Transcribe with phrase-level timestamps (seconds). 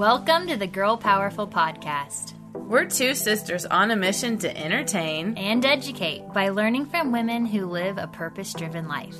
[0.00, 2.32] Welcome to the Girl Powerful Podcast.
[2.54, 7.66] We're two sisters on a mission to entertain and educate by learning from women who
[7.66, 9.18] live a purpose driven life.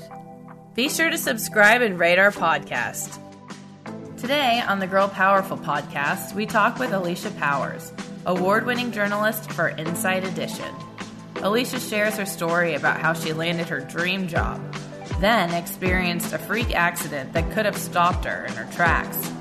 [0.73, 3.19] Be sure to subscribe and rate our podcast.
[4.17, 7.93] Today on the Girl Powerful Podcast, we talk with Alycia Powers,
[8.25, 10.73] award winning journalist for Inside Edition.
[11.35, 14.59] Alycia shares her story about how she landed her dream job,
[15.19, 19.31] then experienced a freak accident that could have stopped her in her tracks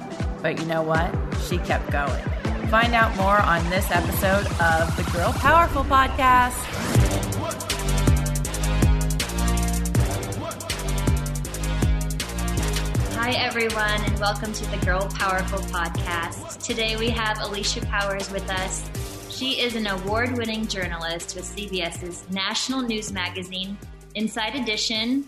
[0.42, 1.14] but you know what?
[1.48, 2.22] She kept going.
[2.68, 6.54] Find out more on this episode of the Girl Powerful Podcast.
[13.16, 16.62] Hi, everyone, and welcome to the Girl Powerful Podcast.
[16.64, 18.88] Today we have Alycia Powers with us.
[19.30, 23.76] She is an award winning journalist with CBS's national news magazine,
[24.14, 25.26] Inside Edition.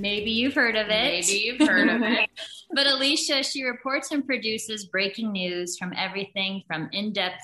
[0.00, 1.26] Maybe you've heard of it.
[1.26, 2.28] Maybe you've heard of it.
[2.72, 7.42] But Alycia, she reports and produces breaking news from everything from in depth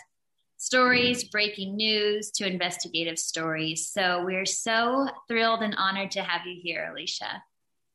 [0.57, 3.89] stories, breaking news to investigative stories.
[3.89, 7.43] So we're so thrilled and honored to have you here, Alycia.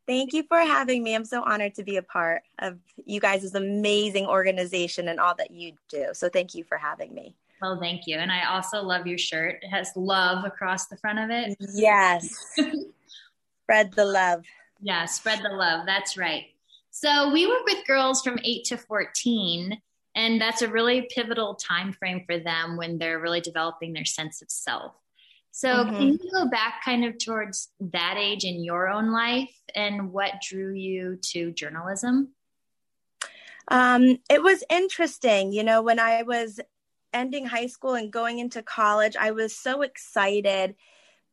[0.07, 1.15] Thank you for having me.
[1.15, 5.51] I'm so honored to be a part of you guys' amazing organization and all that
[5.51, 6.07] you do.
[6.11, 7.33] So thank you for having me.
[7.61, 8.17] Well, thank you.
[8.17, 9.59] And I also love your shirt.
[9.61, 11.55] It has love across the front of it.
[11.73, 12.29] Yes.
[13.71, 14.43] spread the love.
[14.81, 15.85] Yeah, spread the love.
[15.85, 16.43] That's right.
[16.89, 19.79] So we work with girls from 8 to 14
[20.13, 24.41] and that's a really pivotal time frame for them when they're really developing their sense
[24.41, 24.93] of self.
[25.51, 25.95] So mm-hmm.
[25.95, 30.41] can you go back kind of towards that age in your own life and what
[30.41, 32.33] drew you to journalism?
[33.69, 35.53] Um, it was interesting.
[35.53, 36.59] You know, when I was
[37.13, 40.75] ending high school and going into college, I was so excited,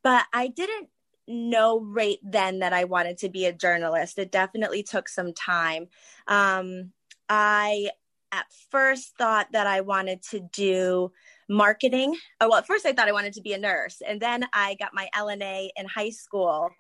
[0.05, 0.89] but I didn't
[1.29, 4.19] know right then that I wanted to be a journalist.
[4.19, 5.89] It definitely took some time.
[6.27, 6.93] Um,
[7.29, 7.91] I
[8.33, 11.13] at first thought that I wanted to do
[11.49, 12.17] marketing.
[12.41, 14.03] Oh, well, at first I thought I wanted to be a nurse.
[14.07, 16.71] And then I got my LNA in high school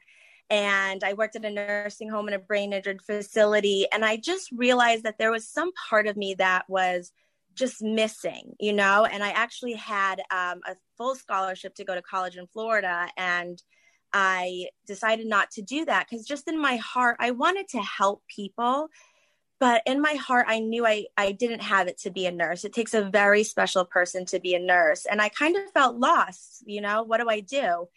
[0.50, 3.86] and I worked at a nursing home in a brain injured facility.
[3.92, 7.12] And I just realized that there was some part of me that was
[7.54, 9.04] just missing, you know?
[9.04, 13.08] And I actually had um, a full scholarship to go to college in Florida.
[13.16, 13.62] And
[14.12, 18.22] I decided not to do that because just in my heart, I wanted to help
[18.28, 18.88] people.
[19.60, 22.64] But in my heart, I knew I, I didn't have it to be a nurse.
[22.64, 25.04] It takes a very special person to be a nurse.
[25.04, 27.88] And I kind of felt lost, you know, what do I do?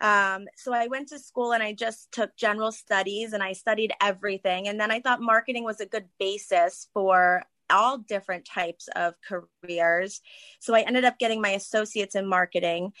[0.00, 3.94] Um, so I went to school and I just took general studies and I studied
[4.00, 4.68] everything.
[4.68, 10.20] And then I thought marketing was a good basis for all different types of careers.
[10.60, 12.92] So I ended up getting my associates in marketing.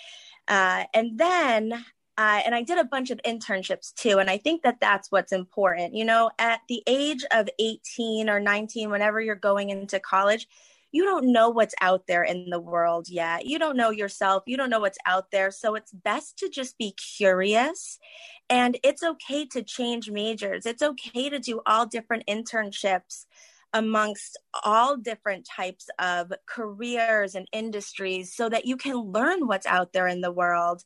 [0.48, 1.84] Uh, and then
[2.18, 4.18] uh, and I did a bunch of internships too.
[4.18, 5.94] And I think that that's what's important.
[5.94, 10.48] You know, at the age of 18 or 19, whenever you're going into college,
[10.92, 13.44] you don't know what's out there in the world yet.
[13.44, 14.44] You don't know yourself.
[14.46, 15.50] You don't know what's out there.
[15.50, 17.98] So it's best to just be curious.
[18.48, 20.64] And it's okay to change majors.
[20.64, 23.26] It's okay to do all different internships
[23.72, 29.92] amongst all different types of careers and industries so that you can learn what's out
[29.92, 30.82] there in the world.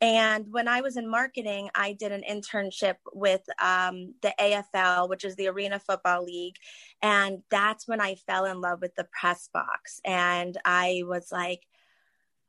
[0.00, 5.24] And when I was in marketing, I did an internship with um, the AFL, which
[5.24, 6.56] is the Arena Football League.
[7.02, 10.00] And that's when I fell in love with the press box.
[10.04, 11.66] And I was like,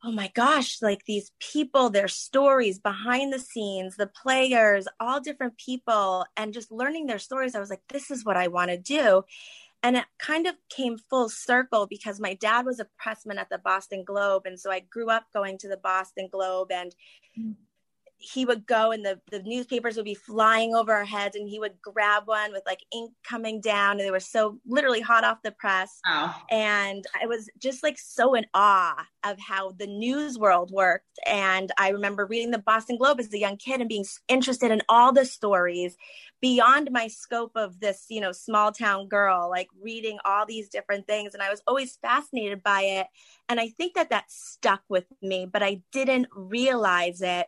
[0.04, 5.56] oh my gosh, like these people, their stories behind the scenes, the players, all different
[5.58, 7.54] people, and just learning their stories.
[7.54, 9.22] I was like, this is what I want to do.
[9.82, 13.58] And it kind of came full circle because my dad was a pressman at the
[13.58, 14.42] Boston Globe.
[14.46, 16.94] And so I grew up going to the Boston Globe and
[17.38, 17.54] mm
[18.22, 21.58] he would go and the, the newspapers would be flying over our heads and he
[21.58, 25.42] would grab one with like ink coming down and they were so literally hot off
[25.42, 26.00] the press.
[26.06, 26.34] Wow.
[26.50, 31.18] and i was just like so in awe of how the news world worked.
[31.26, 34.82] And i remember reading the boston globe as a young kid and being interested in
[34.88, 35.96] all the stories
[36.40, 41.06] beyond my scope of this you know small town girl like reading all these different
[41.06, 41.34] things.
[41.34, 43.06] And i was always fascinated by it.
[43.48, 47.46] And i think that that stuck with me but i didn't realize it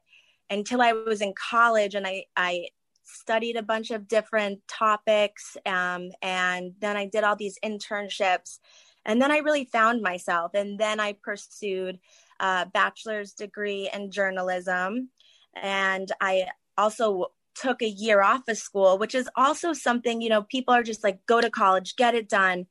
[0.50, 2.68] until I was in college and I, I
[3.04, 5.56] studied a bunch of different topics.
[5.66, 8.58] Um, and then I did all these internships.
[9.06, 10.52] And then I really found myself.
[10.54, 11.98] And then I pursued
[12.40, 15.10] a bachelor's degree in journalism.
[15.54, 16.46] And I
[16.76, 20.82] also took a year off of school, which is also something, you know, people are
[20.82, 22.66] just like, go to college, get it done.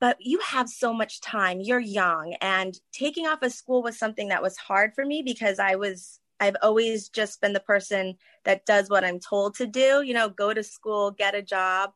[0.00, 2.34] But you have so much time, you're young.
[2.40, 6.20] And taking off of school was something that was hard for me because I was,
[6.44, 10.28] I've always just been the person that does what I'm told to do, you know,
[10.28, 11.92] go to school, get a job.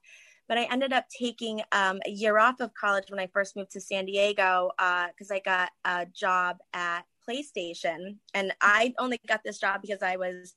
[0.48, 3.72] But I ended up taking um, a year off of college when I first moved
[3.72, 8.16] to San Diego because uh, I got a job at PlayStation.
[8.32, 10.54] And I only got this job because I was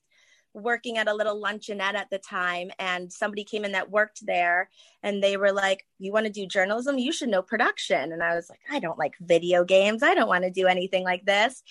[0.54, 4.68] working at a little luncheonette at the time and somebody came in that worked there
[5.02, 8.34] and they were like you want to do journalism you should know production and i
[8.34, 11.62] was like i don't like video games i don't want to do anything like this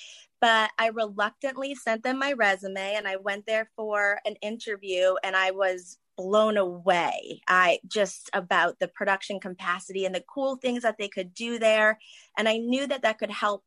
[0.42, 5.36] but i reluctantly sent them my resume and i went there for an interview and
[5.36, 7.42] i was blown away.
[7.48, 11.98] I just about the production capacity and the cool things that they could do there
[12.38, 13.64] and i knew that that could help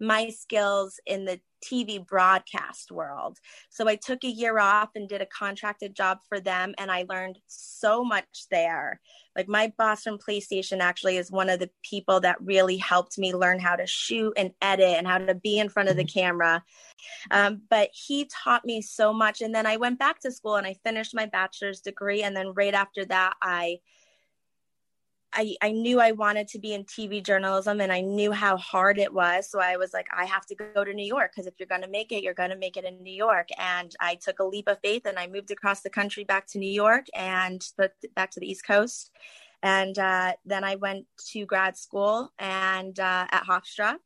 [0.00, 3.38] my skills in the TV broadcast world.
[3.70, 7.04] So I took a year off and did a contracted job for them, and I
[7.08, 9.00] learned so much there.
[9.36, 13.34] Like my boss from PlayStation actually is one of the people that really helped me
[13.34, 16.18] learn how to shoot and edit and how to be in front of the mm-hmm.
[16.18, 16.64] camera.
[17.30, 19.42] Um, but he taught me so much.
[19.42, 22.22] And then I went back to school and I finished my bachelor's degree.
[22.22, 23.78] And then right after that, I
[25.32, 28.98] I, I knew I wanted to be in TV journalism and I knew how hard
[28.98, 29.50] it was.
[29.50, 31.82] So I was like, I have to go to New York because if you're going
[31.82, 33.48] to make it, you're going to make it in New York.
[33.58, 36.58] And I took a leap of faith and I moved across the country back to
[36.58, 37.62] New York and
[38.14, 39.10] back to the East Coast.
[39.62, 43.96] And uh, then I went to grad school and uh, at Hofstra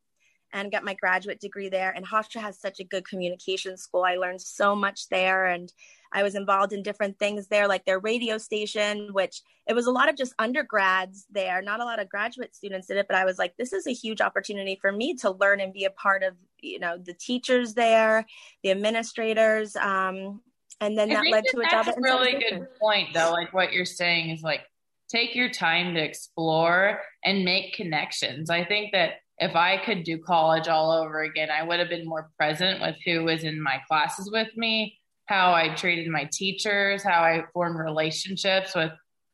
[0.53, 1.91] and got my graduate degree there.
[1.91, 4.03] And Hofstra has such a good communication school.
[4.03, 5.45] I learned so much there.
[5.45, 5.71] And
[6.13, 9.91] I was involved in different things there, like their radio station, which it was a
[9.91, 13.07] lot of just undergrads there, not a lot of graduate students did it.
[13.07, 15.85] But I was like, this is a huge opportunity for me to learn and be
[15.85, 18.25] a part of, you know, the teachers there,
[18.63, 19.75] the administrators.
[19.77, 20.41] Um,
[20.81, 21.85] and then that led to a job.
[21.85, 23.31] That's a really good point, though.
[23.31, 24.61] Like what you're saying is like,
[25.09, 28.49] take your time to explore and make connections.
[28.49, 32.07] I think that if I could do college all over again, I would have been
[32.07, 34.97] more present with who was in my classes with me
[35.31, 38.91] how I treated my teachers, how I formed relationships with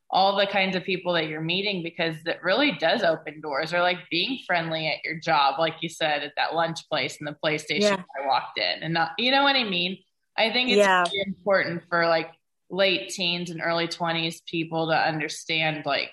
[0.09, 3.81] all the kinds of people that you're meeting because it really does open doors or
[3.81, 7.36] like being friendly at your job like you said at that lunch place in the
[7.44, 8.04] playstation yeah.
[8.18, 9.98] i walked in and not you know what i mean
[10.38, 11.04] i think it's yeah.
[11.04, 12.30] really important for like
[12.69, 16.12] late teens and early 20s people to understand like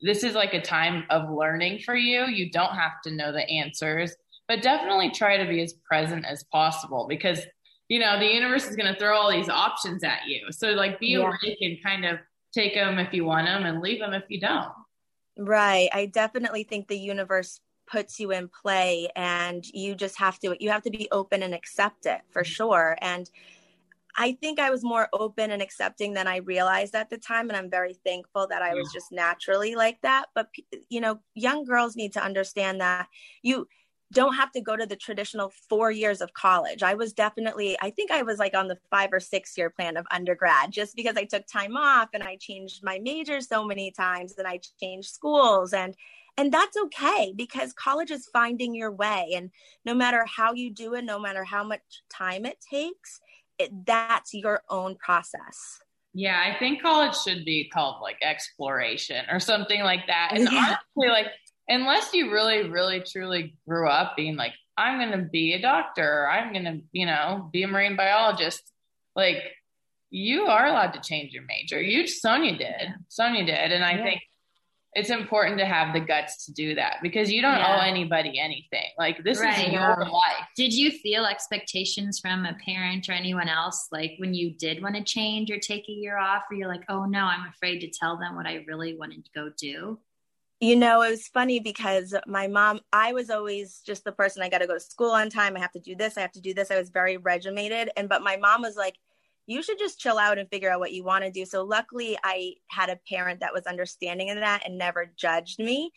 [0.00, 3.48] this is like a time of learning for you you don't have to know the
[3.48, 4.14] answers
[4.46, 7.40] but definitely try to be as present as possible because
[7.88, 10.52] you know, the universe is going to throw all these options at you.
[10.52, 11.18] So like be yeah.
[11.26, 12.18] awake and kind of
[12.52, 14.72] take them if you want them and leave them if you don't.
[15.38, 15.88] Right.
[15.92, 17.60] I definitely think the universe
[17.90, 21.54] puts you in play and you just have to you have to be open and
[21.54, 22.52] accept it for mm-hmm.
[22.52, 22.98] sure.
[23.00, 23.28] And
[24.20, 27.56] I think I was more open and accepting than I realized at the time and
[27.56, 30.26] I'm very thankful that I was just naturally like that.
[30.34, 30.48] But
[30.90, 33.06] you know, young girls need to understand that
[33.42, 33.68] you
[34.12, 36.82] don't have to go to the traditional four years of college.
[36.82, 39.96] I was definitely, I think I was like on the five or six year plan
[39.96, 43.92] of undergrad just because I took time off and I changed my major so many
[43.92, 45.94] times and I changed schools and
[46.36, 49.50] and that's okay because college is finding your way and
[49.84, 53.20] no matter how you do it no matter how much time it takes
[53.58, 55.80] it, that's your own process
[56.14, 60.76] yeah i think college should be called like exploration or something like that and yeah.
[60.96, 61.26] honestly like
[61.68, 66.22] unless you really, really, truly grew up being like, I'm going to be a doctor,
[66.22, 68.62] or I'm going to, you know, be a marine biologist,
[69.14, 69.38] like
[70.10, 71.80] you are allowed to change your major.
[71.80, 72.94] You, Sonya did.
[73.08, 73.72] Sonya did.
[73.72, 74.04] And I yeah.
[74.04, 74.20] think
[74.94, 77.76] it's important to have the guts to do that because you don't yeah.
[77.76, 78.86] owe anybody anything.
[78.98, 79.66] Like this right.
[79.66, 80.46] is your life.
[80.56, 84.96] Did you feel expectations from a parent or anyone else like when you did want
[84.96, 87.90] to change or take a year off or you're like, oh no, I'm afraid to
[87.90, 89.98] tell them what I really wanted to go do?
[90.60, 94.48] You know, it was funny because my mom, I was always just the person I
[94.48, 95.56] got to go to school on time.
[95.56, 96.18] I have to do this.
[96.18, 96.72] I have to do this.
[96.72, 97.90] I was very regimented.
[97.96, 98.96] And, but my mom was like,
[99.48, 101.46] you should just chill out and figure out what you want to do.
[101.46, 105.90] So luckily, I had a parent that was understanding of that and never judged me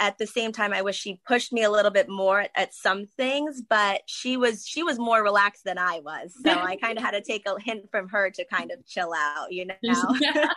[0.00, 3.06] at the same time i wish she pushed me a little bit more at some
[3.16, 7.04] things but she was she was more relaxed than i was so i kind of
[7.04, 10.48] had to take a hint from her to kind of chill out you know yeah.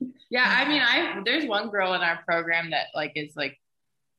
[0.30, 3.56] yeah i mean i there's one girl in our program that like is like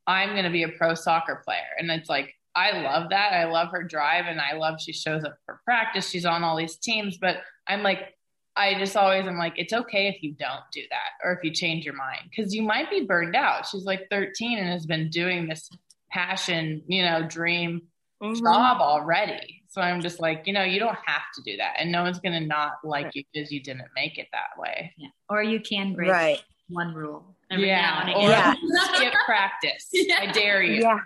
[0.07, 3.45] i'm going to be a pro soccer player and it's like i love that i
[3.45, 6.77] love her drive and i love she shows up for practice she's on all these
[6.77, 7.37] teams but
[7.67, 8.15] i'm like
[8.59, 11.51] I just always am like, it's okay if you don't do that or if you
[11.51, 13.65] change your mind because you might be burned out.
[13.65, 15.69] She's like 13 and has been doing this
[16.11, 17.83] passion, you know, dream
[18.21, 18.43] mm-hmm.
[18.43, 19.63] job already.
[19.69, 21.75] So I'm just like, you know, you don't have to do that.
[21.77, 24.93] And no one's going to not like you because you didn't make it that way.
[24.97, 25.07] Yeah.
[25.29, 26.41] Or you can break right.
[26.67, 27.35] one rule.
[27.51, 28.13] yeah.
[28.13, 28.55] Or yeah.
[28.93, 29.87] skip practice.
[29.93, 30.17] Yeah.
[30.21, 30.81] I dare you.
[30.81, 30.99] Yeah.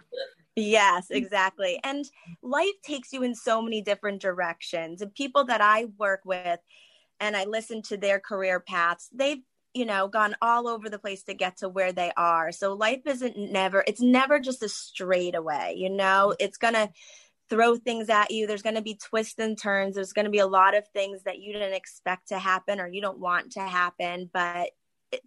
[0.55, 1.15] Yes, mm-hmm.
[1.15, 1.79] exactly.
[1.83, 2.05] And
[2.41, 5.01] life takes you in so many different directions.
[5.01, 6.59] And people that I work with
[7.19, 9.41] and I listen to their career paths, they've
[9.73, 13.01] you know gone all over the place to get to where they are so life
[13.07, 16.45] isn't never it's never just a straight away you know mm-hmm.
[16.45, 16.89] it's gonna
[17.49, 20.75] throw things at you there's gonna be twists and turns there's gonna be a lot
[20.75, 24.69] of things that you didn't expect to happen or you don't want to happen but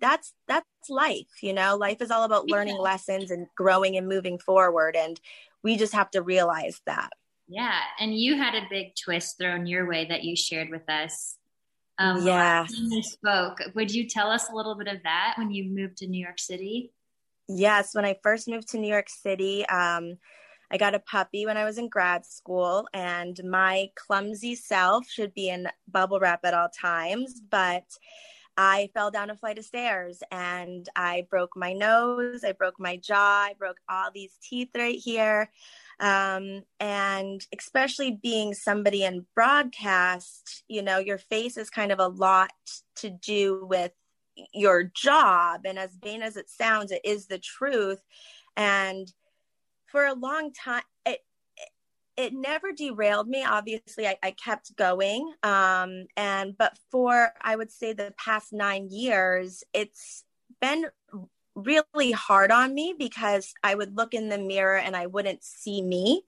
[0.00, 2.83] that's that's life you know life is all about learning yeah.
[2.83, 5.21] lessons and growing and moving forward and
[5.62, 7.11] we just have to realize that
[7.49, 11.37] yeah and you had a big twist thrown your way that you shared with us
[11.99, 12.66] um, yeah.
[12.71, 13.61] You spoke.
[13.75, 16.38] Would you tell us a little bit of that when you moved to New York
[16.38, 16.93] City?
[17.49, 17.95] Yes.
[17.95, 20.19] When I first moved to New York City, um,
[20.71, 25.33] I got a puppy when I was in grad school, and my clumsy self should
[25.33, 27.40] be in bubble wrap at all times.
[27.50, 27.85] But
[28.56, 32.96] I fell down a flight of stairs and I broke my nose, I broke my
[32.96, 35.50] jaw, I broke all these teeth right here.
[36.00, 42.08] Um, and especially being somebody in broadcast, you know, your face is kind of a
[42.08, 42.50] lot
[42.96, 43.92] to do with
[44.52, 45.62] your job.
[45.64, 48.00] And as vain as it sounds, it is the truth.
[48.56, 49.12] And
[49.86, 51.20] for a long time, it,
[52.16, 53.44] it never derailed me.
[53.44, 55.32] Obviously, I, I kept going.
[55.42, 60.25] Um, and but for I would say the past nine years, it's
[60.61, 60.87] been
[61.54, 65.82] really hard on me because I would look in the mirror and I wouldn't see
[65.82, 66.25] me.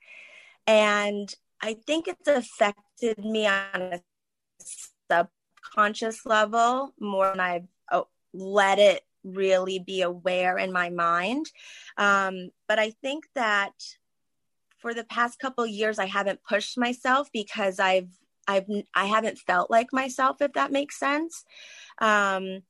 [0.66, 4.00] And I think it's affected me on a
[5.08, 11.46] subconscious level more than I've oh, let it really be aware in my mind.
[11.96, 13.72] Um, but I think that
[14.78, 18.10] for the past couple years, I haven't pushed myself because I've
[18.46, 21.44] I've I haven't felt like myself, if that makes sense.
[22.00, 22.62] Um,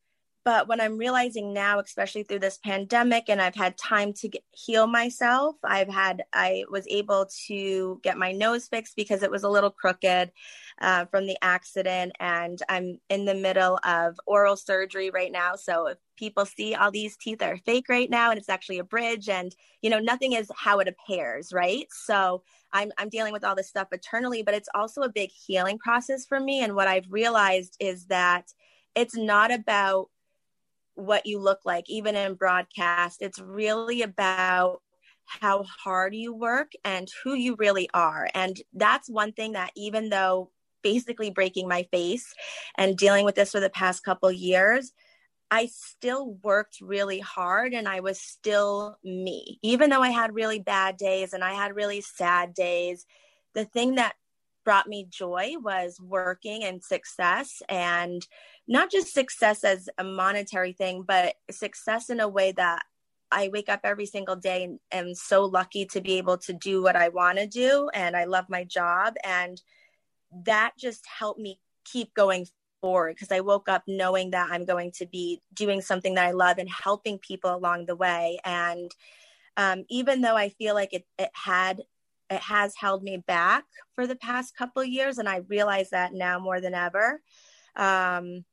[0.44, 4.42] but what I'm realizing now, especially through this pandemic, and I've had time to get,
[4.52, 9.42] heal myself, I've had, I was able to get my nose fixed because it was
[9.42, 10.32] a little crooked
[10.80, 12.12] uh, from the accident.
[12.20, 15.56] And I'm in the middle of oral surgery right now.
[15.56, 18.84] So if people see all these teeth are fake right now and it's actually a
[18.84, 21.86] bridge and, you know, nothing is how it appears, right?
[21.90, 22.42] So
[22.72, 26.26] I'm, I'm dealing with all this stuff eternally, but it's also a big healing process
[26.26, 26.62] for me.
[26.62, 28.52] And what I've realized is that
[28.94, 30.10] it's not about
[30.94, 33.22] what you look like, even in broadcast.
[33.22, 34.82] It's really about
[35.24, 38.28] how hard you work and who you really are.
[38.34, 40.50] And that's one thing that, even though
[40.82, 42.34] basically breaking my face
[42.76, 44.92] and dealing with this for the past couple years,
[45.50, 49.58] I still worked really hard and I was still me.
[49.62, 53.06] Even though I had really bad days and I had really sad days,
[53.54, 54.14] the thing that
[54.64, 58.26] brought me joy was working and success and
[58.66, 62.82] not just success as a monetary thing, but success in a way that
[63.30, 66.82] I wake up every single day and am so lucky to be able to do
[66.82, 67.88] what I want to do.
[67.94, 69.14] And I love my job.
[69.24, 69.60] And
[70.44, 72.46] that just helped me keep going
[72.80, 76.32] forward because I woke up knowing that I'm going to be doing something that I
[76.32, 78.38] love and helping people along the way.
[78.44, 78.90] And
[79.56, 81.82] um, even though I feel like it, it had
[82.30, 86.38] it has held me back for the past couple years and i realize that now
[86.38, 87.22] more than ever
[87.76, 88.44] um,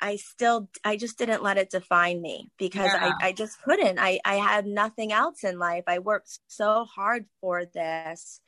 [0.00, 3.12] I still I just didn't let it define me because yeah.
[3.20, 3.98] I, I just couldn't.
[3.98, 5.84] I, I had nothing else in life.
[5.86, 8.40] I worked so hard for this.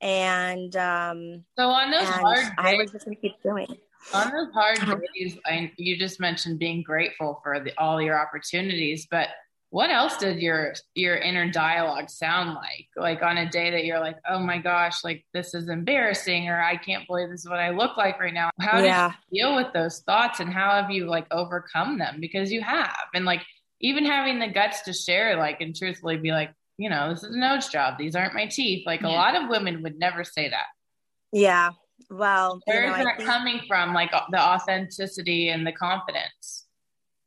[0.00, 3.68] And um so on those hard days, I was just gonna keep doing.
[4.14, 4.96] On those hard uh-huh.
[5.14, 9.28] days, I, you just mentioned being grateful for the, all your opportunities, but
[9.70, 14.00] what else did your your inner dialogue sound like like on a day that you're
[14.00, 17.60] like oh my gosh like this is embarrassing or i can't believe this is what
[17.60, 19.10] i look like right now how yeah.
[19.10, 22.60] do you deal with those thoughts and how have you like overcome them because you
[22.60, 23.42] have and like
[23.80, 27.34] even having the guts to share like and truthfully be like you know this is
[27.34, 29.08] a nose job these aren't my teeth like yeah.
[29.08, 30.66] a lot of women would never say that
[31.30, 31.70] yeah
[32.08, 36.66] well where you know, is that think- coming from like the authenticity and the confidence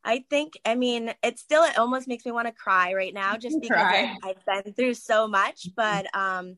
[0.05, 3.37] I think, I mean, it still, it almost makes me want to cry right now
[3.37, 5.69] just because I, I've been through so much.
[5.69, 5.75] Mm-hmm.
[5.77, 6.57] But, um,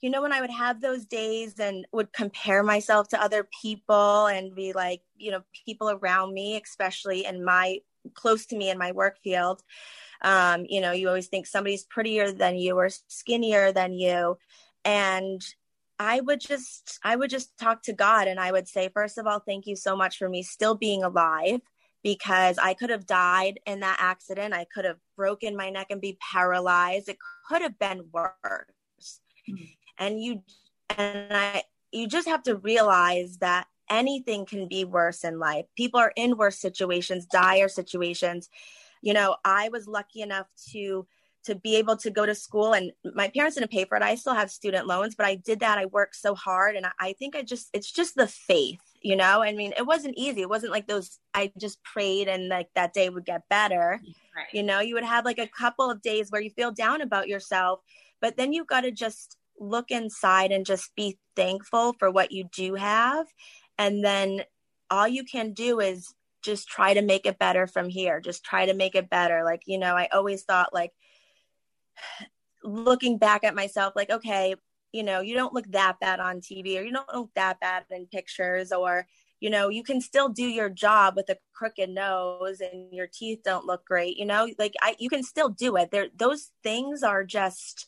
[0.00, 4.26] you know, when I would have those days and would compare myself to other people
[4.26, 7.80] and be like, you know, people around me, especially in my
[8.12, 9.62] close to me in my work field,
[10.24, 14.38] um, you know, you always think somebody's prettier than you or skinnier than you.
[14.84, 15.44] And
[15.98, 19.26] I would just I would just talk to God and I would say first of
[19.26, 21.60] all thank you so much for me still being alive
[22.02, 24.54] because I could have died in that accident.
[24.54, 27.08] I could have broken my neck and be paralyzed.
[27.08, 29.20] It could have been worse.
[29.48, 29.64] Mm-hmm.
[29.98, 30.42] And you
[30.96, 31.62] and I
[31.92, 35.66] you just have to realize that anything can be worse in life.
[35.76, 38.48] People are in worse situations, dire situations.
[39.04, 41.06] You know, I was lucky enough to
[41.44, 44.02] to be able to go to school and my parents didn't pay for it.
[44.02, 45.78] I still have student loans but i did that.
[45.78, 49.42] I worked so hard and i think i just it's just the faith you know?
[49.42, 50.40] I mean it wasn't easy.
[50.40, 54.00] It wasn't like those i just prayed and like that day would get better.
[54.34, 54.46] Right.
[54.52, 57.28] you know you would have like a couple of days where you feel down about
[57.28, 57.80] yourself
[58.20, 62.44] but then you've got to just look inside and just be thankful for what you
[62.52, 63.26] do have.
[63.78, 64.42] And then
[64.90, 68.66] all you can do is just try to make it better from here just try
[68.66, 69.42] to make it better.
[69.44, 70.92] Like you know i always thought like
[72.62, 74.54] looking back at myself like okay
[74.92, 77.84] you know you don't look that bad on tv or you don't look that bad
[77.90, 79.06] in pictures or
[79.40, 83.40] you know you can still do your job with a crooked nose and your teeth
[83.44, 84.48] don't look great you know?
[84.58, 85.90] Like i you can still do it.
[85.90, 87.86] There those things are just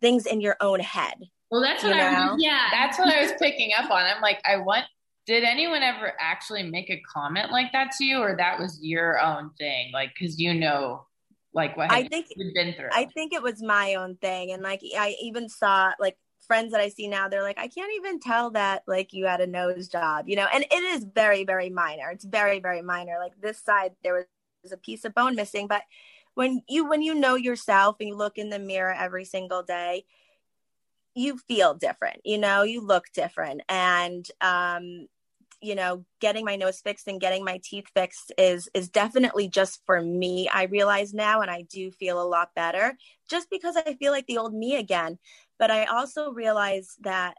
[0.00, 1.16] things in your own head
[1.50, 2.68] well that's what i yeah.
[2.70, 4.04] That's what i was picking up on.
[4.04, 4.84] I'm like i want
[5.28, 9.20] did anyone ever actually make a comment like that to you or that was your
[9.20, 11.06] own thing like because you know
[11.52, 12.88] like what I think you been through?
[12.92, 14.52] I think it was my own thing.
[14.52, 16.16] And like I even saw like
[16.46, 19.40] friends that I see now, they're like, I can't even tell that like you had
[19.40, 22.10] a nose job, you know, and it is very, very minor.
[22.10, 23.16] It's very, very minor.
[23.18, 24.26] Like this side, there
[24.62, 25.82] was a piece of bone missing, but
[26.34, 30.04] when you when you know yourself and you look in the mirror every single day,
[31.14, 33.62] you feel different, you know, you look different.
[33.68, 35.08] And um
[35.60, 39.80] you know getting my nose fixed and getting my teeth fixed is is definitely just
[39.86, 42.96] for me i realize now and i do feel a lot better
[43.28, 45.18] just because i feel like the old me again.
[45.58, 47.34] But i also realize that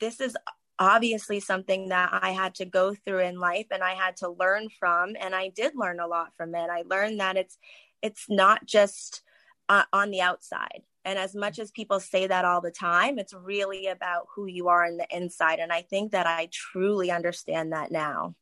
[0.00, 0.36] this is
[0.78, 4.68] obviously something that i had to go through in life and i had to learn
[4.78, 6.68] from and i did learn a lot from it.
[6.70, 7.58] I learned that it's
[8.02, 9.22] it's not just
[9.68, 13.34] uh, on the outside and as much as people say that all the time, it's
[13.34, 15.58] really about who you are in the inside.
[15.58, 18.34] And I think that I truly understand that now.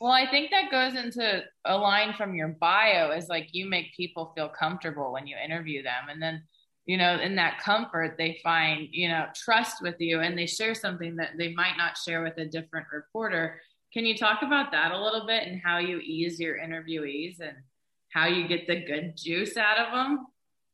[0.00, 3.96] Well, I think that goes into a line from your bio is like you make
[3.96, 6.08] people feel comfortable when you interview them.
[6.08, 6.42] And then,
[6.86, 10.74] you know, in that comfort, they find, you know, trust with you and they share
[10.74, 13.60] something that they might not share with a different reporter.
[13.92, 17.56] Can you talk about that a little bit and how you ease your interviewees and
[18.12, 20.26] how you get the good juice out of them?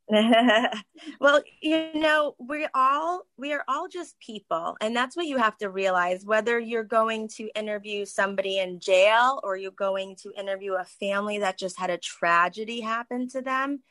[1.21, 5.57] well, you know, we're all we are all just people, and that's what you have
[5.59, 6.25] to realize.
[6.25, 11.39] Whether you're going to interview somebody in jail or you're going to interview a family
[11.39, 13.83] that just had a tragedy happen to them,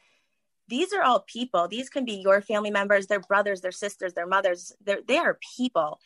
[0.68, 1.68] these are all people.
[1.70, 4.74] These can be your family members, their brothers, their sisters, their mothers.
[4.84, 6.00] They're they are people,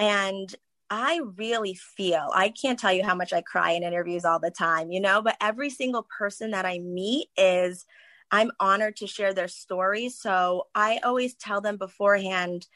[0.00, 0.52] and
[0.90, 4.50] I really feel I can't tell you how much I cry in interviews all the
[4.50, 5.22] time, you know.
[5.22, 7.86] But every single person that I meet is
[8.30, 10.18] I'm honored to share their stories.
[10.18, 12.66] So I always tell them beforehand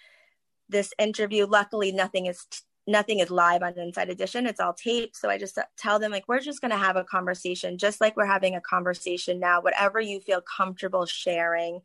[0.69, 1.47] this interview.
[1.47, 2.47] Luckily, nothing is
[2.87, 4.47] nothing is live on Inside Edition.
[4.47, 5.17] It's all taped.
[5.17, 8.17] So I just tell them like we're just going to have a conversation, just like
[8.17, 9.61] we're having a conversation now.
[9.61, 11.81] Whatever you feel comfortable sharing,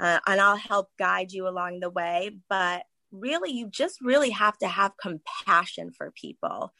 [0.00, 2.38] uh, and I'll help guide you along the way.
[2.48, 6.72] But really, you just really have to have compassion for people.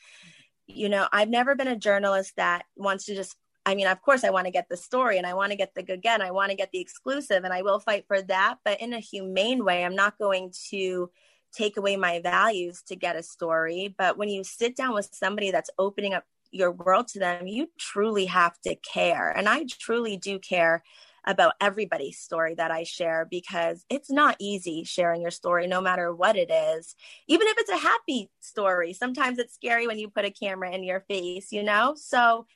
[0.66, 4.25] You know, I've never been a journalist that wants to just I mean, of course,
[4.25, 6.33] I want to get the story and I want to get the good again, I
[6.33, 8.57] want to get the exclusive and I will fight for that.
[8.64, 11.11] But in a humane way, I'm not going to
[11.53, 13.94] take away my values to get a story.
[13.96, 17.68] But when you sit down with somebody that's opening up your world to them, you
[17.79, 19.31] truly have to care.
[19.31, 20.83] And I truly do care
[21.25, 26.12] about everybody's story that I share because it's not easy sharing your story, no matter
[26.12, 26.96] what it is.
[27.29, 30.83] Even if it's a happy story, sometimes it's scary when you put a camera in
[30.83, 31.94] your face, you know?
[31.96, 32.46] So,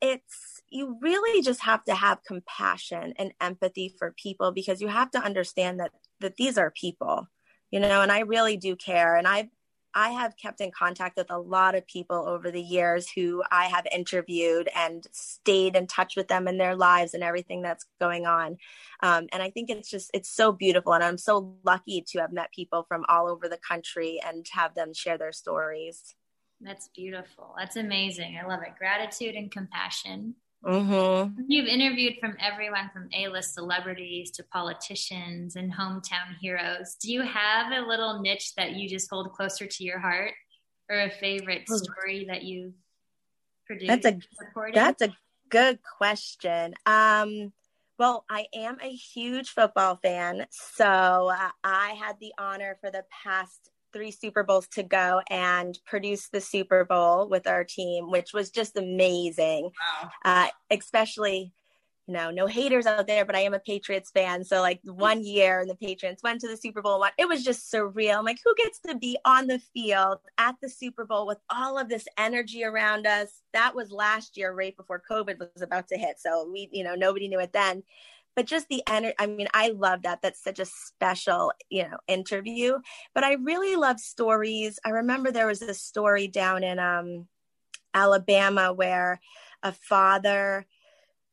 [0.00, 5.10] it's you really just have to have compassion and empathy for people because you have
[5.10, 7.26] to understand that that these are people
[7.70, 9.16] you know and i really do care.
[9.16, 9.48] And i've
[9.94, 13.64] i have kept in contact with a lot of people over the years who i
[13.64, 18.26] have interviewed and stayed in touch with them in their lives and everything that's going
[18.26, 18.58] on.
[19.02, 20.92] Um, and i think it's just it's so beautiful.
[20.92, 24.74] And i'm so lucky to have met people from all over the country and have
[24.74, 26.14] them share their stories
[26.60, 27.54] that's beautiful.
[27.58, 28.38] That's amazing.
[28.42, 28.74] I love it.
[28.78, 30.34] Gratitude and compassion.
[30.64, 31.42] Mm-hmm.
[31.46, 36.96] You've interviewed from everyone from A-list celebrities to politicians and hometown heroes.
[37.00, 40.32] Do you have a little niche that you just hold closer to your heart,
[40.90, 42.74] or a favorite story that you've
[43.66, 44.02] produced?
[44.02, 44.18] That's a
[44.74, 45.16] that's a
[45.48, 46.74] good question.
[46.86, 47.52] Um,
[47.96, 53.70] well, I am a huge football fan, so I had the honor for the past
[53.92, 58.50] three Super Bowls to go and produce the Super Bowl with our team, which was
[58.50, 59.70] just amazing.
[60.04, 60.10] Wow.
[60.24, 61.52] Uh, especially,
[62.06, 64.42] you know, no haters out there, but I am a Patriots fan.
[64.42, 67.70] So, like, one year and the Patriots went to the Super Bowl, it was just
[67.70, 68.18] surreal.
[68.18, 71.78] I'm like, who gets to be on the field at the Super Bowl with all
[71.78, 73.42] of this energy around us?
[73.52, 76.18] That was last year, right before COVID was about to hit.
[76.18, 77.82] So, we, you know, nobody knew it then
[78.38, 81.98] but just the energy i mean i love that that's such a special you know
[82.06, 82.78] interview
[83.12, 87.26] but i really love stories i remember there was this story down in um
[87.94, 89.18] alabama where
[89.64, 90.64] a father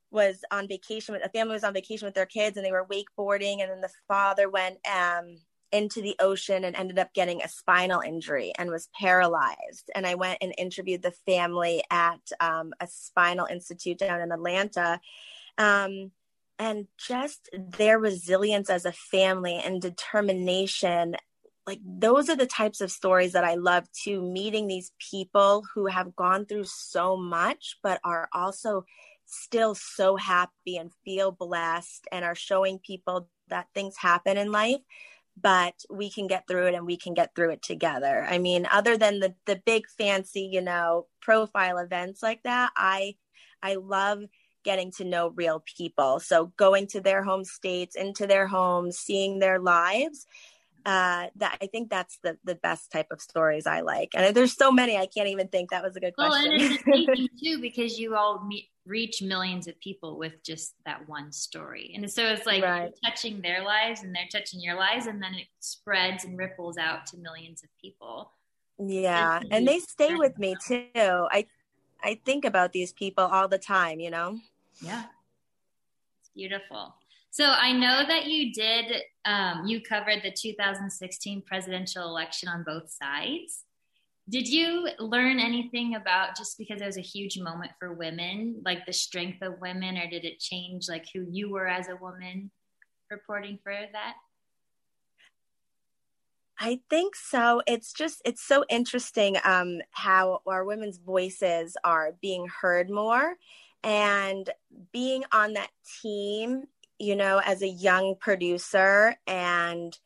[0.10, 2.88] was on vacation with a family was on vacation with their kids and they were
[2.92, 5.38] wakeboarding and then the father went um
[5.72, 9.92] into the ocean and ended up getting a spinal injury and was paralyzed.
[9.94, 15.02] And I went and interviewed the family at um, a spinal institute down in Atlanta.
[15.58, 16.12] Um,
[16.58, 21.16] and just their resilience as a family and determination
[21.68, 25.88] like those are the types of stories that I love too meeting these people who
[25.88, 28.86] have gone through so much but are also
[29.26, 34.82] still so happy and feel blessed and are showing people that things happen in life
[35.40, 38.26] but we can get through it and we can get through it together.
[38.30, 43.16] I mean other than the the big fancy, you know, profile events like that, I
[43.62, 44.24] I love
[44.66, 46.20] getting to know real people.
[46.20, 50.26] So going to their home states, into their homes, seeing their lives.
[50.86, 54.56] Uh, that I think that's the the best type of stories I like, and there's
[54.56, 55.72] so many I can't even think.
[55.72, 56.52] That was a good question.
[56.52, 60.76] Well, and it's amazing too because you all meet, reach millions of people with just
[60.86, 62.94] that one story, and so it's like right.
[63.04, 67.08] touching their lives and they're touching your lives, and then it spreads and ripples out
[67.08, 68.32] to millions of people.
[68.78, 70.92] Yeah, and they stay with me too.
[70.94, 71.48] I
[72.04, 74.38] I think about these people all the time, you know.
[74.82, 75.04] Yeah.
[76.20, 76.96] It's beautiful.
[77.32, 82.90] So I know that you did, um, you covered the 2016 presidential election on both
[82.90, 83.66] sides.
[84.30, 88.86] Did you learn anything about just because it was a huge moment for women, like
[88.86, 92.52] the strength of women, or did it change like who you were as a woman
[93.12, 94.16] reporting for that?
[96.58, 97.62] I think so.
[97.68, 103.36] It's just it's so interesting um, how our women's voices are being heard more,
[103.86, 104.50] and
[104.92, 105.70] being on that
[106.02, 106.64] team
[107.00, 109.98] you know as a young producer and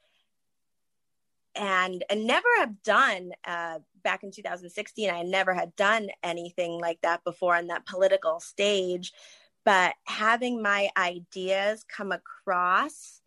[1.55, 6.99] and and never have done uh, back in 2016 i never had done anything like
[7.01, 9.13] that before on that political stage.
[9.65, 13.18] But having my ideas come across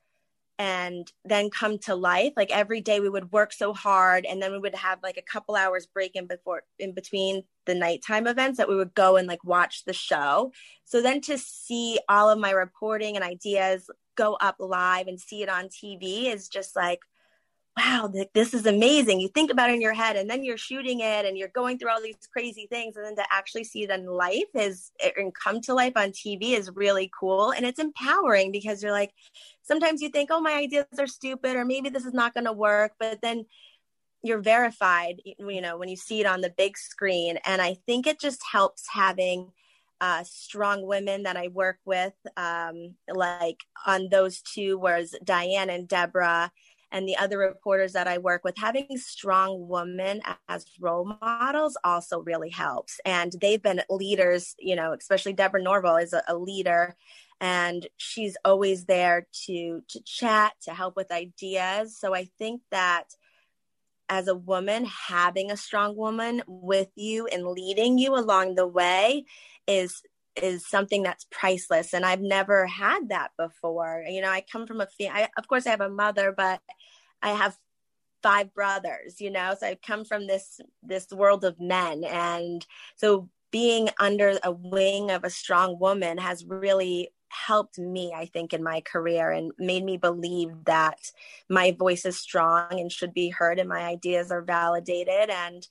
[0.62, 2.34] and then come to life.
[2.36, 5.22] Like every day we would work so hard and then we would have like a
[5.22, 9.26] couple hours break in before in between the nighttime events that we would go and
[9.26, 10.52] like watch the show.
[10.84, 15.42] So then to see all of my reporting and ideas go up live and see
[15.42, 17.00] it on tv is just like
[17.76, 19.20] wow, this is amazing.
[19.20, 21.78] You think about it in your head and then you're shooting it and you're going
[21.78, 22.96] through all these crazy things.
[22.96, 26.52] And then to actually see it in life is and come to life on TV
[26.52, 27.50] is really cool.
[27.50, 29.12] And it's empowering because you're like,
[29.62, 32.52] sometimes you think, oh, my ideas are stupid or maybe this is not going to
[32.52, 32.92] work.
[32.98, 33.46] But then
[34.22, 37.38] you're verified, you know, when you see it on the big screen.
[37.46, 39.50] And I think it just helps having
[40.02, 45.86] uh, strong women that I work with, um, like on those two, whereas Diane and
[45.86, 46.50] Deborah
[46.92, 52.20] and the other reporters that I work with, having strong women as role models also
[52.20, 53.00] really helps.
[53.04, 56.94] And they've been leaders, you know, especially Deborah Norville is a, a leader
[57.40, 61.98] and she's always there to to chat, to help with ideas.
[61.98, 63.06] So I think that
[64.08, 69.24] as a woman, having a strong woman with you and leading you along the way
[69.66, 70.02] is
[70.36, 74.04] is something that's priceless and i've never had that before.
[74.08, 76.60] You know i come from a family of course i have a mother but
[77.22, 77.56] i have
[78.22, 79.54] five brothers you know?
[79.58, 82.64] So i come from this this world of men and
[82.96, 88.52] so being under a wing of a strong woman has really helped me i think
[88.52, 90.98] in my career and made me believe that
[91.48, 95.66] my voice is strong and should be heard and my ideas are validated and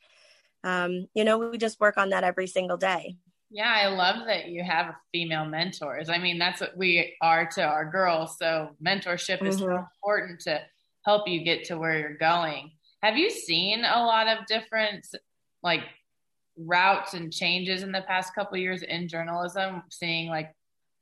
[0.63, 3.15] um, you know we just work on that every single day
[3.51, 6.09] yeah, I love that you have female mentors.
[6.09, 8.37] I mean, that's what we are to our girls.
[8.37, 9.47] So mentorship mm-hmm.
[9.47, 9.83] is so mm-hmm.
[10.03, 10.61] important to
[11.05, 12.71] help you get to where you're going.
[13.03, 15.05] Have you seen a lot of different
[15.63, 15.81] like
[16.57, 20.55] routes and changes in the past couple years in journalism, seeing like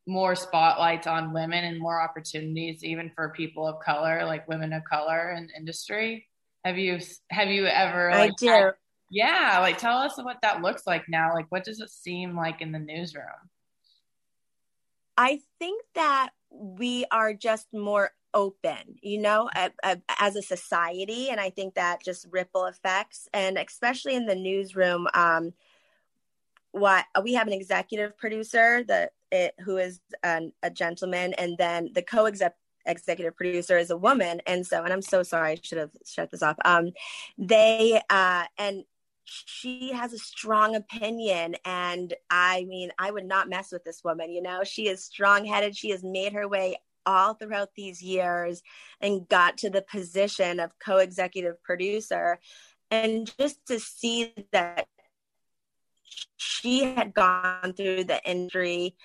[0.07, 4.83] more spotlights on women and more opportunities even for people of color, like women of
[4.85, 6.27] color in industry?
[6.65, 8.71] Have you have you ever like, I do.
[9.11, 11.33] Yeah, like tell us what that looks like now.
[11.33, 13.25] Like, what does it seem like in the newsroom?
[15.17, 19.49] I think that we are just more open, you know,
[20.19, 21.29] as a society.
[21.29, 25.07] And I think that just ripple effects, and especially in the newsroom.
[25.13, 25.53] Um,
[26.71, 31.89] what we have an executive producer that it, who is an, a gentleman, and then
[31.93, 34.41] the co-executive producer is a woman.
[34.45, 36.57] And so, and I'm so sorry, I should have shut this off.
[36.63, 36.91] Um,
[37.37, 38.83] they uh, and
[39.45, 44.31] she has a strong opinion and i mean i would not mess with this woman
[44.31, 44.63] you know?
[44.63, 48.61] She is strong headed she has made her way all throughout these years
[49.01, 52.39] and got to the position of co-executive producer.
[52.91, 54.87] And just to see that
[56.37, 58.95] she had gone through the injury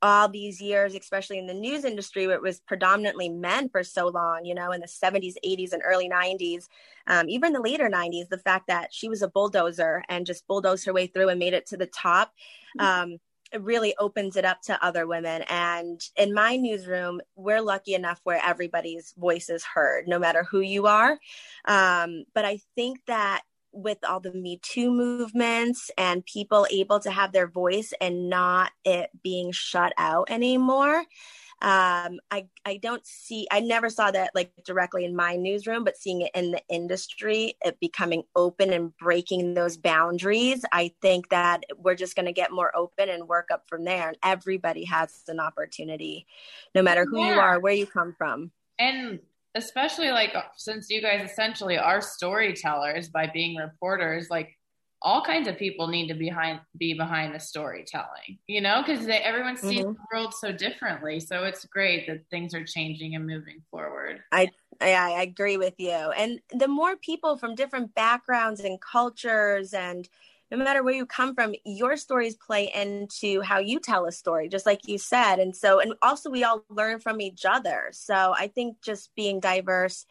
[0.00, 4.08] all these years, especially in the news industry, where it was predominantly men for so
[4.08, 6.66] long, you know, in the 70s, 80s, and early 90s,
[7.06, 10.86] um, even the later 90s, the fact that she was a bulldozer and just bulldozed
[10.86, 12.32] her way through and made it to the top.
[12.78, 13.12] Mm-hmm.
[13.12, 13.18] Um,
[13.52, 15.42] it really opens it up to other women.
[15.48, 20.60] And in my newsroom, we're lucky enough where everybody's voice is heard, no matter who
[20.60, 21.18] you are.
[21.64, 23.42] Um, but I think that
[23.78, 28.72] with all the Me Too movements and people able to have their voice and not
[28.84, 31.04] it being shut out anymore.
[31.60, 35.96] Um, I I don't see I never saw that like directly in my newsroom, but
[35.96, 40.64] seeing it in the industry, it becoming open and breaking those boundaries.
[40.70, 44.08] I think that we're just going to get more open and work up from there.
[44.08, 46.28] And everybody has an opportunity,
[46.76, 47.34] no matter who yeah.
[47.34, 48.52] you are, where you come from.
[48.78, 49.18] And
[49.58, 54.56] especially like since you guys essentially are storytellers by being reporters, like
[55.02, 59.56] all kinds of people need to behind be behind the storytelling, you know, because everyone
[59.56, 59.92] sees mm-hmm.
[59.92, 61.20] the world so differently.
[61.20, 64.20] So it's great that things are changing and moving forward.
[64.32, 69.74] I, I I agree with you, and the more people from different backgrounds and cultures
[69.74, 70.08] and
[70.50, 74.48] no matter where you come from, your stories play into how you tell a story,
[74.48, 75.38] just like you said.
[75.38, 77.88] And so, and also we all learn from each other.
[77.92, 80.06] So I think just being diverse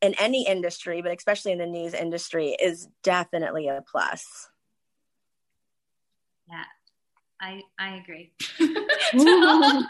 [0.00, 4.48] in any industry, but especially in the news industry, is definitely a plus.
[6.48, 6.64] Yeah,
[7.40, 8.32] I I agree.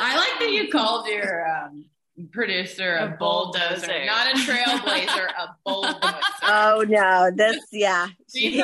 [0.00, 1.84] I like that you called your um,
[2.32, 6.20] producer, a, a bulldozer, bulldozer, not a trailblazer, a bulldozer.
[6.42, 8.08] Oh no, this yeah.
[8.32, 8.62] She's,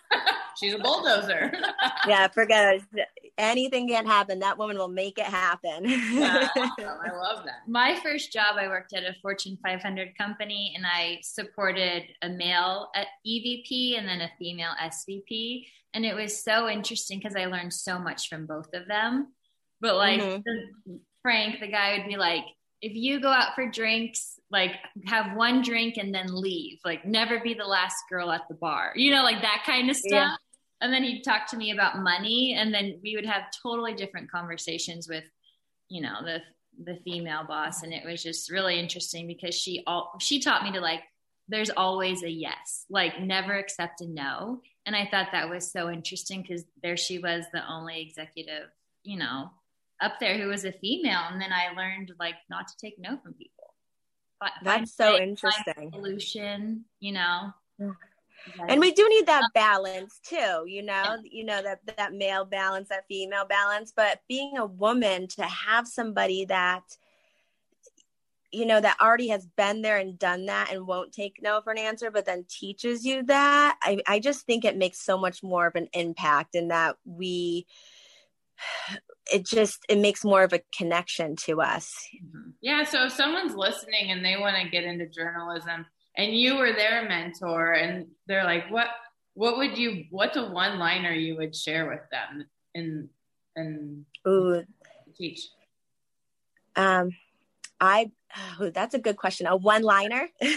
[0.58, 1.52] she's a bulldozer.
[2.08, 3.08] yeah, forget it.
[3.36, 4.40] Anything can happen.
[4.40, 5.84] That woman will make it happen.
[5.84, 7.68] yeah, I love that.
[7.68, 12.90] My first job, I worked at a Fortune 500 company, and I supported a male
[13.24, 17.98] EVP and then a female SVP, and it was so interesting because I learned so
[17.98, 19.32] much from both of them.
[19.80, 20.96] But like mm-hmm.
[21.22, 22.44] Frank, the guy would be like,
[22.80, 24.72] if you go out for drinks, like
[25.06, 28.92] have one drink and then leave, like never be the last girl at the bar,
[28.94, 30.10] you know, like that kind of stuff.
[30.10, 30.36] Yeah.
[30.80, 34.30] And then he'd talk to me about money, and then we would have totally different
[34.30, 35.24] conversations with,
[35.88, 36.38] you know, the
[36.84, 40.70] the female boss, and it was just really interesting because she all she taught me
[40.70, 41.00] to like,
[41.48, 45.90] there's always a yes, like never accept a no, and I thought that was so
[45.90, 48.68] interesting because there she was, the only executive,
[49.02, 49.50] you know,
[50.00, 53.18] up there who was a female, and then I learned like not to take no
[53.18, 53.74] from people.
[54.40, 55.90] But that's so interesting.
[55.92, 57.52] Solution, you know.
[58.68, 62.44] And we do need that um, balance too, you know, you know that that male
[62.44, 63.92] balance, that female balance.
[63.94, 66.84] But being a woman to have somebody that
[68.50, 71.70] you know that already has been there and done that and won't take no for
[71.70, 75.42] an answer but then teaches you that i, I just think it makes so much
[75.42, 77.66] more of an impact in that we
[79.32, 81.92] it just it makes more of a connection to us.
[82.14, 82.50] Mm-hmm.
[82.60, 85.86] yeah so if someone's listening and they want to get into journalism
[86.16, 88.88] and you were their mentor and they're like what
[89.34, 93.08] what would you what's a one liner you would share with them and
[93.56, 94.64] and Ooh.
[95.16, 95.48] teach?
[96.76, 97.10] Um
[97.80, 98.10] i
[98.60, 99.46] oh, that's a good question.
[99.46, 100.28] A one liner?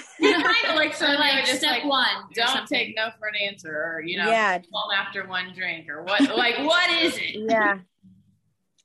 [0.75, 4.29] Like so like step like, one don't take no for an answer or you know
[4.29, 4.59] yeah.
[4.97, 7.35] after one drink or what like what is it?
[7.47, 7.79] Yeah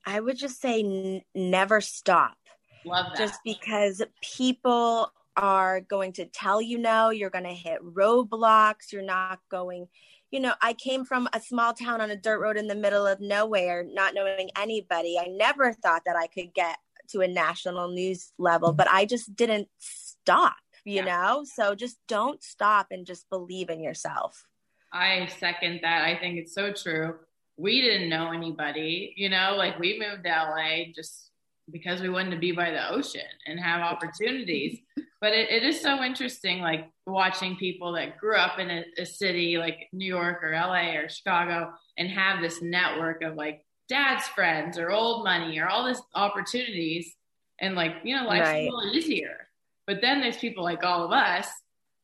[0.06, 2.36] I would just say n- never stop.
[2.84, 3.18] Love that.
[3.18, 9.02] Just because people are going to tell you no, you're going to hit roadblocks, you're
[9.02, 9.88] not going.
[10.30, 13.06] You know, I came from a small town on a dirt road in the middle
[13.06, 15.18] of nowhere, not knowing anybody.
[15.18, 19.34] I never thought that I could get to a national news level, but I just
[19.36, 21.04] didn't stop, you yeah.
[21.04, 21.44] know?
[21.44, 24.44] So just don't stop and just believe in yourself.
[24.92, 26.04] I second that.
[26.04, 27.14] I think it's so true
[27.56, 31.30] we didn't know anybody, you know, like we moved to LA just
[31.70, 34.78] because we wanted to be by the ocean and have opportunities.
[35.20, 39.06] but it, it is so interesting, like watching people that grew up in a, a,
[39.06, 44.26] city like New York or LA or Chicago and have this network of like dad's
[44.28, 47.14] friends or old money or all this opportunities
[47.60, 48.68] and like you know life's right.
[48.68, 49.48] a little easier
[49.86, 51.48] but then there's people like all of us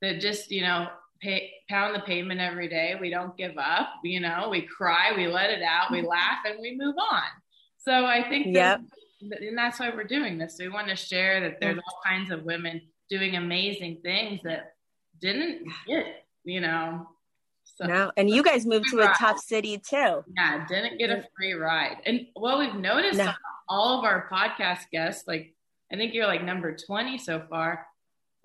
[0.01, 0.87] that just you know
[1.23, 5.27] pay, pound the pavement every day we don't give up you know we cry we
[5.27, 7.23] let it out we laugh and we move on
[7.79, 8.81] so i think that,
[9.23, 9.41] yep.
[9.41, 12.43] and that's why we're doing this we want to share that there's all kinds of
[12.43, 14.75] women doing amazing things that
[15.21, 17.07] didn't get you know
[17.77, 20.23] so, no, and you guys moved to a tough city too.
[20.37, 21.97] Yeah, didn't get a free ride.
[22.05, 23.33] And what we've noticed no.
[23.69, 25.55] all of our podcast guests, like
[25.93, 27.87] I think you're like number 20 so far.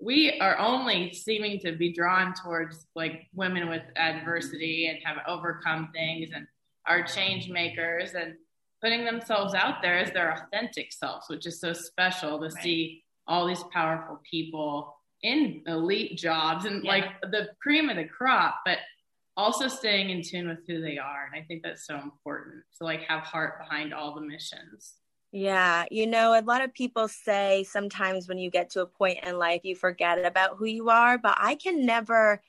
[0.00, 5.90] We are only seeming to be drawn towards like women with adversity and have overcome
[5.92, 6.46] things and
[6.86, 8.34] are change makers and
[8.80, 12.62] putting themselves out there as their authentic selves, which is so special to right.
[12.62, 16.90] see all these powerful people in elite jobs and yeah.
[16.90, 18.60] like the cream of the crop.
[18.64, 18.78] But
[19.38, 21.30] also staying in tune with who they are.
[21.32, 24.94] And I think that's so important to like have heart behind all the missions.
[25.30, 25.84] Yeah.
[25.90, 29.38] You know, a lot of people say sometimes when you get to a point in
[29.38, 32.40] life, you forget about who you are, but I can never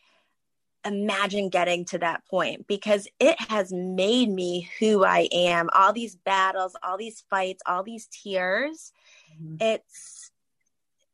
[0.85, 5.69] imagine getting to that point because it has made me who I am.
[5.73, 8.93] All these battles, all these fights, all these tears.
[9.33, 9.55] Mm-hmm.
[9.59, 10.31] It's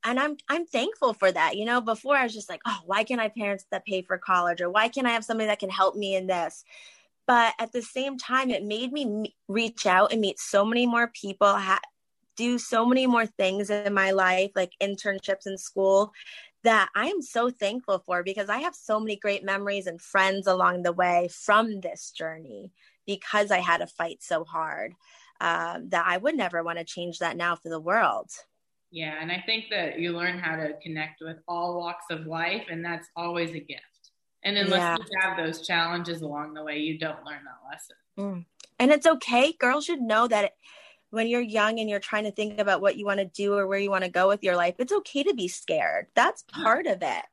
[0.04, 1.58] and I'm I'm thankful for that.
[1.58, 4.04] You know, before I was just like, oh, why can't I have parents that pay
[4.04, 6.63] for college, or why can't I have somebody that can help me in this?
[7.27, 11.07] But at the same time, it made me reach out and meet so many more
[11.07, 11.79] people, ha-
[12.38, 16.11] do so many more things in my life, like internships in school,
[16.63, 20.47] that I am so thankful for because I have so many great memories and friends
[20.47, 22.71] along the way from this journey
[23.05, 24.93] because I had to fight so hard
[25.39, 28.29] um, that I would never want to change that now for the world.
[28.91, 32.67] Yeah, and I think that you learn how to connect with all walks of life,
[32.69, 33.94] and that's always a gift.
[34.45, 34.97] And unless yeah.
[34.97, 37.95] you have those challenges along the way, you don't learn that lesson.
[38.17, 38.45] Mm.
[38.79, 39.53] And it's okay.
[39.53, 40.53] Girls should know that
[41.10, 43.65] when you're young and you're trying to think about what you want to do or
[43.65, 46.08] where you want to go with your life, it's okay to be scared.
[46.13, 47.23] That's part of it.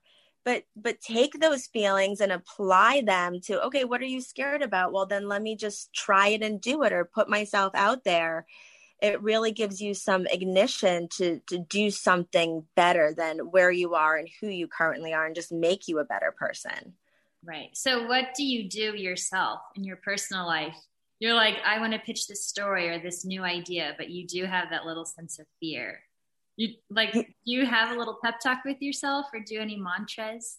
[0.44, 4.92] But but take those feelings and apply them to okay, what are you scared about?
[4.92, 8.46] Well, then let me just try it and do it or put myself out there
[9.02, 14.16] it really gives you some ignition to to do something better than where you are
[14.16, 16.94] and who you currently are and just make you a better person
[17.44, 17.70] right.
[17.74, 20.76] So what do you do yourself in your personal life?
[21.18, 24.44] You're like i want to pitch this story or this new idea but you do
[24.44, 26.00] have that little sense of fear.
[26.56, 30.58] You like do you have a little pep talk with yourself or do any mantras?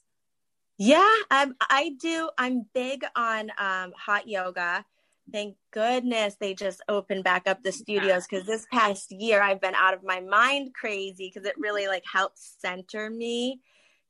[0.78, 2.30] Yeah um, i do.
[2.38, 4.86] I'm big on um, hot yoga.
[5.32, 9.76] Thank goodness they just opened back up the studios because this past year I've been
[9.76, 13.62] out of my mind crazy because it really like helps center me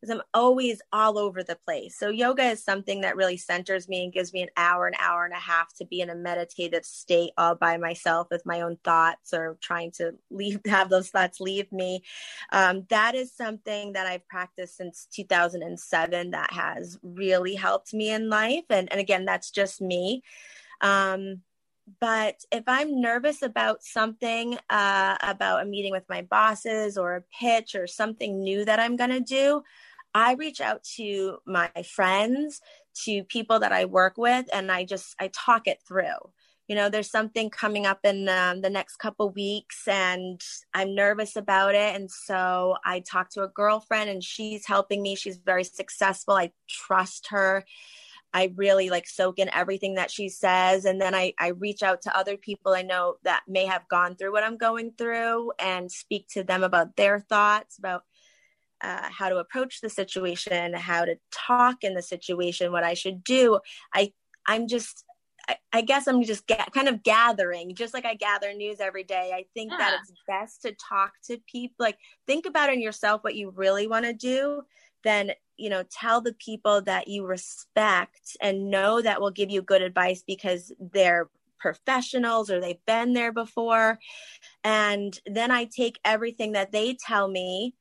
[0.03, 1.97] because I'm always all over the place.
[1.97, 5.23] So yoga is something that really centers me and gives me an hour, an hour
[5.23, 8.77] and a half to be in a meditative state all by myself with my own
[8.83, 12.03] thoughts or trying to leave have those thoughts leave me.
[12.51, 18.29] Um, that is something that I've practiced since 2007 that has really helped me in
[18.29, 18.65] life.
[18.69, 20.21] And, and again, that's just me.
[20.81, 21.43] Um,
[21.99, 27.23] but if I'm nervous about something, uh, about a meeting with my bosses or a
[27.39, 29.63] pitch or something new that I'm going to do,
[30.13, 32.61] I reach out to my friends,
[33.05, 36.31] to people that I work with, and I just I talk it through.
[36.67, 40.39] You know, there's something coming up in um, the next couple weeks, and
[40.73, 41.95] I'm nervous about it.
[41.95, 45.15] And so I talk to a girlfriend, and she's helping me.
[45.15, 46.35] She's very successful.
[46.35, 47.65] I trust her
[48.33, 50.85] I really like soak in everything that she says.
[50.85, 54.15] And then I, I reach out to other people I know that may have gone
[54.15, 58.03] through what I'm going through and speak to them about their thoughts, about
[58.83, 63.23] uh, how to approach the situation, how to talk in the situation, what I should
[63.23, 63.59] do.
[63.93, 64.13] I,
[64.45, 65.05] I'm just,
[65.47, 69.03] I, I guess I'm just ga- kind of gathering, just like I gather news every
[69.03, 69.31] day.
[69.33, 69.77] I think yeah.
[69.77, 73.87] that it's best to talk to people, like think about in yourself what you really
[73.87, 74.63] want to do
[75.03, 79.61] then you know tell the people that you respect and know that will give you
[79.61, 83.99] good advice because they're professionals or they've been there before
[84.63, 87.73] and then i take everything that they tell me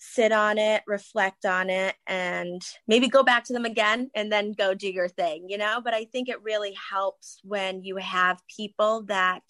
[0.00, 4.52] sit on it reflect on it and maybe go back to them again and then
[4.52, 5.80] go do your thing you know?
[5.82, 9.42] But i think it really helps when you have people that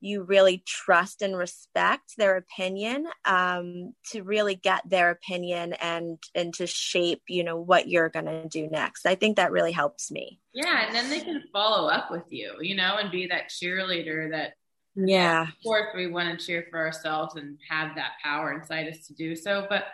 [0.00, 6.54] you really trust and respect their opinion um, to really get their opinion and and
[6.54, 9.06] to shape you know what you're to do next.
[9.06, 10.40] I think that really helps me.
[10.52, 14.30] Yeah and then they can follow up with you you know and be that cheerleader
[14.32, 14.54] that
[14.96, 19.06] yeah of course we want to cheer for ourselves and have that power inside us
[19.06, 19.84] to do so but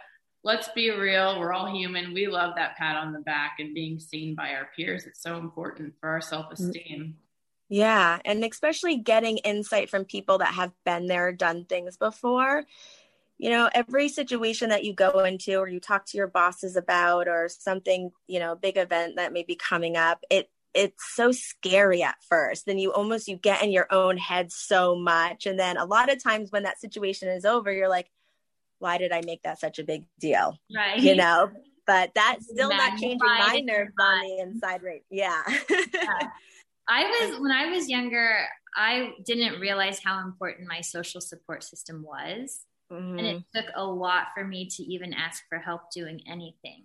[0.42, 3.98] let's be real we're all human we love that pat on the back and being
[3.98, 7.14] seen by our peers it's so important for our self-esteem
[7.68, 8.20] Yeah.
[8.24, 12.64] And especially getting insight from people that have been there, done things before.
[13.38, 17.28] You know, every situation that you go into or you talk to your bosses about
[17.28, 22.02] or something, you know, big event that may be coming up, it it's so scary
[22.02, 22.66] at first.
[22.66, 25.46] Then you almost you get in your own head so much.
[25.46, 28.10] And then a lot of times when that situation is over, you're like,
[28.78, 30.58] why did I make that such a big deal?
[30.74, 31.00] Right.
[31.00, 31.50] You know,
[31.86, 35.02] but that's still not changing my nerves on the inside right.
[35.10, 35.42] Yeah.
[35.70, 36.28] yeah.
[36.86, 38.36] I was when I was younger,
[38.76, 42.60] I didn't realize how important my social support system was.
[42.92, 43.18] Mm-hmm.
[43.18, 43.58] And it mm-hmm.
[43.58, 46.84] took a lot for me to even ask for help doing anything.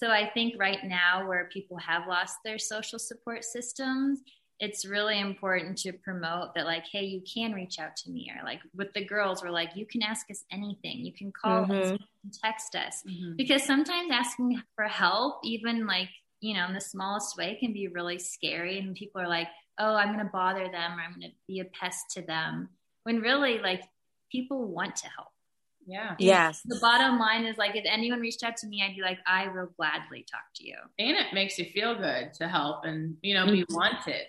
[0.00, 4.20] So I think right now, where people have lost their social support systems,
[4.58, 8.32] it's really important to promote that, like, hey, you can reach out to me.
[8.34, 11.04] Or, like, with the girls, we're like, you can ask us anything.
[11.04, 11.92] You can call mm-hmm.
[11.94, 11.98] us,
[12.42, 13.02] text us.
[13.06, 13.36] Mm-hmm.
[13.36, 16.08] Because sometimes asking for help, even like
[16.40, 18.78] you know, in the smallest way can be really scary.
[18.78, 19.48] And people are like,
[19.78, 22.68] oh, I'm going to bother them or I'm going to be a pest to them.
[23.04, 23.82] When really, like,
[24.32, 25.28] people want to help.
[25.90, 26.14] Yeah.
[26.18, 26.62] Yes.
[26.64, 29.48] The bottom line is like, if anyone reached out to me, I'd be like, I
[29.48, 30.76] will gladly talk to you.
[31.00, 33.74] And it makes you feel good to help and, you know, be mm-hmm.
[33.74, 34.26] wanted.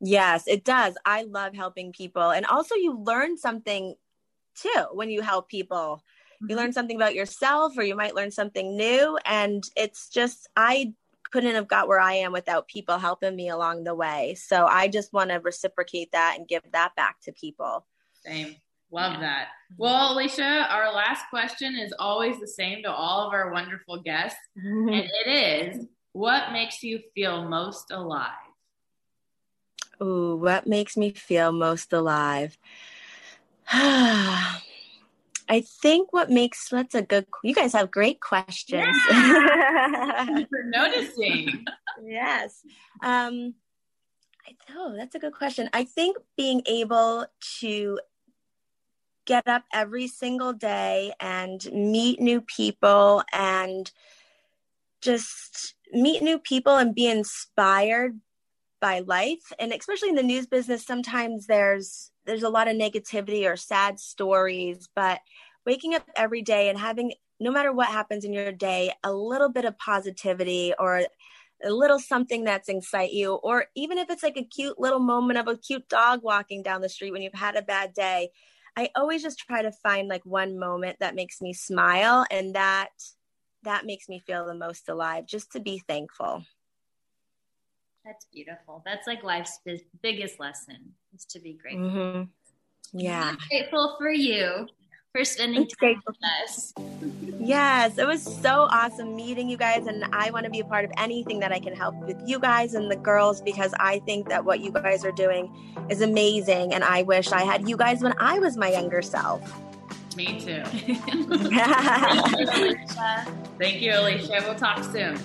[0.00, 0.94] Yes, it does.
[1.06, 2.30] I love helping people.
[2.30, 3.94] And also, you learn something
[4.54, 6.02] too when you help people
[6.48, 10.92] you learn something about yourself or you might learn something new and it's just i
[11.32, 14.86] couldn't have got where i am without people helping me along the way so i
[14.86, 17.84] just want to reciprocate that and give that back to people
[18.24, 18.54] same
[18.94, 23.52] love that well Alycia our last question is always the same to all of our
[23.52, 24.90] wonderful guests and
[25.26, 28.30] it is what makes you feel most alive
[30.02, 32.56] Ooh, what makes me feel most alive
[35.48, 37.26] I think what makes that's a good.
[37.42, 38.96] You guys have great questions.
[39.10, 40.26] Yeah.
[40.48, 41.64] for noticing.
[42.02, 42.62] yes.
[43.02, 43.54] Um,
[44.46, 45.68] I, oh, that's a good question.
[45.72, 47.26] I think being able
[47.60, 47.98] to
[49.26, 53.90] get up every single day and meet new people and
[55.00, 58.18] just meet new people and be inspired
[58.80, 63.50] by life and especially in the news business sometimes there's there's a lot of negativity
[63.50, 65.20] or sad stories, but
[65.66, 69.48] waking up every day and having, no matter what happens in your day, a little
[69.48, 71.02] bit of positivity or
[71.64, 75.38] a little something that's excite you, or even if it's like a cute little moment
[75.38, 78.30] of a cute dog walking down the street when you've had a bad day.
[78.76, 82.90] I always just try to find like one moment that makes me smile and that
[83.62, 86.44] that makes me feel the most alive just to be thankful.
[88.04, 88.82] That's beautiful.
[88.84, 89.60] That's like life's
[90.02, 91.88] biggest lesson is to be grateful.
[91.88, 92.98] Mm-hmm.
[92.98, 93.30] Yeah.
[93.30, 94.68] I'm grateful for you
[95.14, 96.74] for spending time with us.
[97.38, 99.86] Yes, it was so awesome meeting you guys.
[99.86, 102.40] And I want to be a part of anything that I can help with you
[102.40, 105.54] guys and the girls because I think that what you guys are doing
[105.88, 106.74] is amazing.
[106.74, 109.40] And I wish I had you guys when I was my younger self.
[110.16, 110.62] Me too.
[113.58, 114.44] Thank you, Alycia.
[114.44, 115.16] We'll talk soon.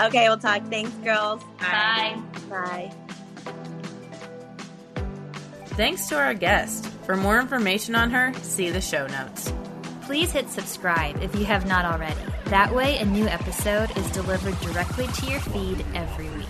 [0.00, 0.64] Okay, we'll talk.
[0.66, 1.42] Thanks, girls.
[1.58, 2.20] Bye.
[2.48, 2.92] Bye.
[5.76, 6.93] Thanks to our guest.
[7.04, 9.52] For more information on her, see the show notes.
[10.02, 12.20] Please hit subscribe if you have not already.
[12.46, 16.48] That way, a new episode is delivered directly to your feed every week.